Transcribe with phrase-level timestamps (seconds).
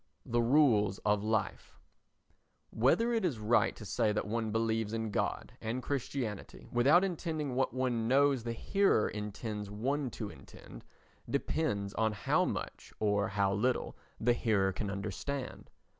[0.25, 1.77] The Rules of Life
[2.71, 7.53] Whether it is right to say that one believes in God and Christianity without intending
[7.53, 10.85] what one knows the hearer intends one to intend
[11.29, 15.69] depends on how much or how little the hearer can understand.